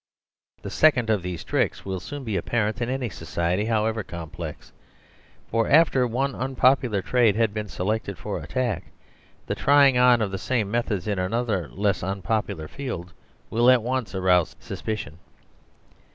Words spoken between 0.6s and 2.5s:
The second of these tricks will soon be